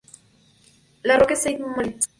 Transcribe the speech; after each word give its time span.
La 1.03 1.17
Roque-Sainte-Marguerite 1.19 2.07